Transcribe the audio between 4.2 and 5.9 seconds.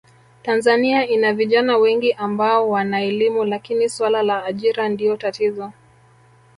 la ajira Ndio tatizo